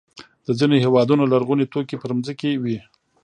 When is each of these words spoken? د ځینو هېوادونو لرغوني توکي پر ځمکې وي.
د 0.45 0.47
ځینو 0.59 0.75
هېوادونو 0.85 1.23
لرغوني 1.33 1.65
توکي 1.73 1.95
پر 2.01 2.11
ځمکې 2.25 2.51
وي. 2.63 2.77